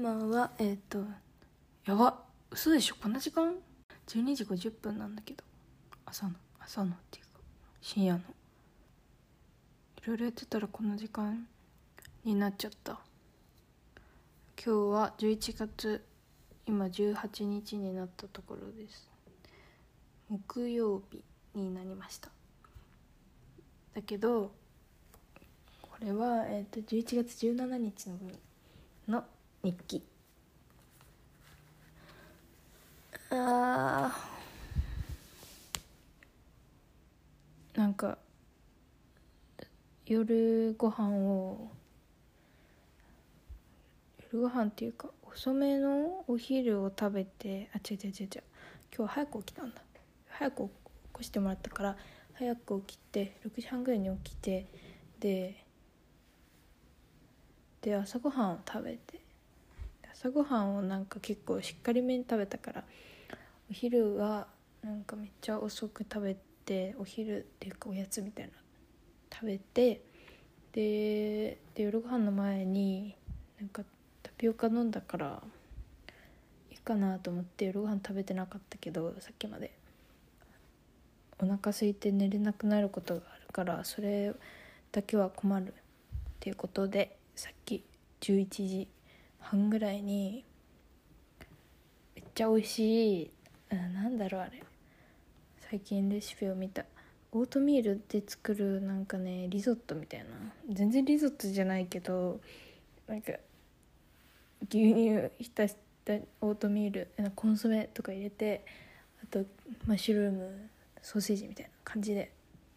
[0.00, 1.04] 今はえっ、と
[1.84, 3.54] やば嘘でしょこんな時間
[4.06, 5.44] ？12時50分なんだけど。
[6.06, 7.42] 朝の朝のっていうか
[7.82, 8.20] 深夜の。
[8.20, 8.22] い
[10.06, 11.46] ろいろやってたらこの時間
[12.24, 12.92] になっちゃった。
[14.56, 16.02] 今日は11月
[16.64, 19.06] 今18日になったところです。
[20.30, 21.22] 木曜日
[21.54, 22.30] になりました。
[23.94, 24.50] だけど
[25.82, 28.38] これは、えー、と11月17日の分
[29.06, 29.24] の
[29.62, 30.02] 日記。
[33.30, 37.78] あー。
[37.78, 38.18] なんか
[40.06, 41.70] 夜ご飯を
[44.32, 48.42] 夜ご飯っていうか遅めのお昼を食べてあ違う違う違う違う。
[48.96, 49.82] 今日早く起きたんだ。
[50.28, 50.70] 早く起
[51.12, 51.96] こしてもらったから
[52.34, 54.66] 早く起きて6時半ぐらいに起きて
[55.20, 55.64] で
[57.82, 59.29] で朝ごはんを食べて。
[60.22, 62.84] 朝ごはんをなんか結構しっかりめに食べたから
[63.70, 64.48] お昼は
[64.82, 68.52] なんかめっちゃ遅く食べてお昼っていうかおやつみたいな
[69.32, 70.02] 食べて
[70.72, 73.16] でで夜ご飯の前に
[73.58, 73.82] なんか
[74.22, 75.42] タピオカ飲んだから
[76.70, 79.72] いいかなと思って夜ご飯食べてなかったけどさっきまで。
[81.42, 84.34] お腹空いて寝れなくなることがあるからそれ
[84.92, 85.72] だけは困るっ
[86.38, 87.82] ていうことでさっき
[88.20, 88.88] 11時
[89.40, 90.44] 半ぐらいに
[92.14, 93.30] めっちゃ美味しい
[93.70, 94.62] なんだろうあれ。
[95.70, 96.84] 最近レシピを見た。
[97.32, 100.26] オートミールで作るなんかねリゾットみたいな。
[100.68, 102.40] 全然リゾットじゃないけど
[103.06, 103.32] なんか
[104.68, 108.64] 牛乳浸したオートミールコンソメとか入れて
[109.22, 109.44] あと
[109.86, 110.68] マッシュルーム
[111.02, 112.32] ソーセージみたいな感じで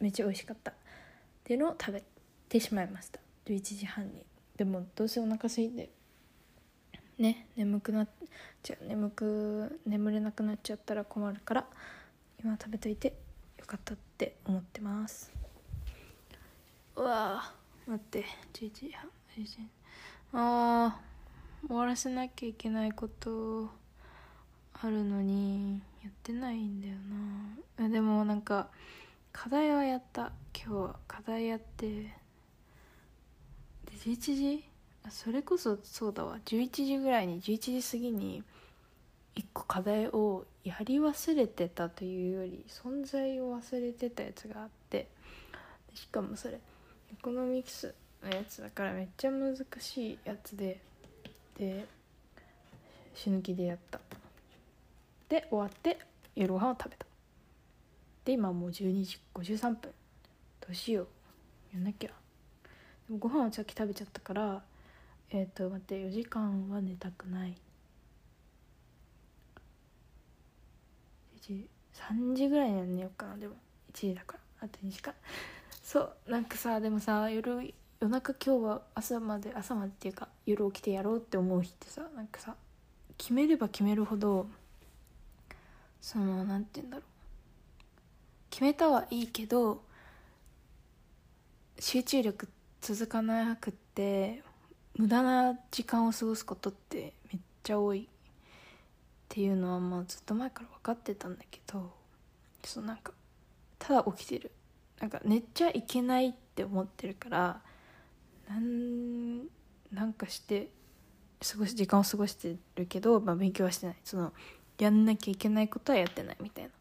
[0.00, 0.70] めっちゃ美味しかった。
[0.70, 0.74] っ
[1.44, 2.02] ていうのを食べ
[2.48, 3.20] てしまいました。
[3.46, 4.24] 11時半に。
[4.56, 5.90] でもどうせお腹空いて
[7.18, 8.08] ね眠くなっ
[8.62, 11.66] ちゃう眠く眠れなくなっちゃったら困るから
[12.38, 13.14] 今食べといて
[13.58, 15.32] よかったって思ってます。
[16.96, 17.52] うわ
[17.86, 19.10] 待って11時半
[20.32, 23.70] あー終わらせなきゃいけないこと
[24.74, 26.94] あるのにやってないんだよ
[27.78, 27.88] な。
[27.88, 28.68] でもなんか
[29.32, 30.32] 課題はやった。
[30.54, 31.86] 今日は課題やって。
[31.86, 32.12] で
[33.92, 34.64] 11時
[35.10, 36.38] それこそそうだわ。
[36.44, 38.42] 11時ぐらいに11時過ぎに
[39.36, 45.08] 1個課題をやり忘れてたというより存在を忘れてたやつがあって。
[45.94, 46.60] しかもそれエ
[47.22, 50.80] コノミクスのやつだからめっちゃ難しいやつで
[51.58, 51.86] で
[53.14, 54.00] 死ぬ気でやった。
[55.28, 55.98] で終わって
[56.34, 57.06] 夜ご飯を食べた。
[58.24, 59.76] で今もう12時53分。
[59.80, 59.92] ど
[60.70, 61.06] うしよう。
[61.74, 62.10] やんなきゃ。
[62.10, 62.14] で
[63.12, 64.62] もご飯をさっき食べちゃったから
[65.30, 67.56] えっ、ー、と待って4時間は寝たくない。
[71.48, 73.36] 3時ぐらいには寝ようかな。
[73.36, 73.54] でも
[73.92, 74.66] 1時だから。
[74.66, 75.14] あと2時間。
[75.82, 82.56] そうなんかさでもさ夜夜中今日は朝まで朝までっていうか夜起きてやろうって思う日ってさなんかさ
[83.16, 84.48] 決めれば決めるほど
[86.00, 87.04] その何て言うんだろう。
[88.50, 89.82] 決めたはいいけど
[91.78, 92.48] 集中力
[92.80, 94.42] 続かなくって
[94.96, 98.08] 無駄な時間を過ごすことってめっちゃ多いっ
[99.28, 101.92] ていうのはもうずっと前から分かってたんだけど
[102.64, 103.12] そうなんか
[103.78, 104.50] ただ起きてる。
[105.00, 107.60] なんか寝ちゃいけないって思ってるから
[108.48, 109.40] なん
[109.92, 110.68] なんかして
[111.46, 113.96] 過ごし時間を過ごしてるけど、まあ、勉強はしてない。
[114.04, 114.32] その
[114.78, 116.70] やんなきゃいけないことはやってないみたいな。
[116.70, 116.72] っ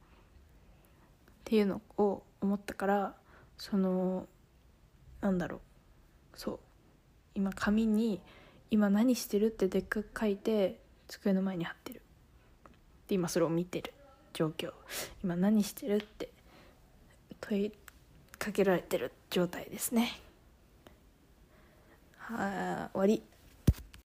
[1.44, 3.16] ていうのを思ったから
[3.58, 4.26] その
[5.22, 5.60] なんだろう。
[6.40, 6.60] そう。
[7.36, 8.22] 今紙に
[8.72, 12.02] 「今何してる?」ってでっかく書いて机の前に貼ってる
[13.08, 13.94] で今それを見てる
[14.34, 14.74] 状況
[15.24, 16.30] 今何してるって
[17.42, 17.72] 問い
[18.40, 20.20] かけられてる状態ですね
[22.18, 23.22] はあ終わり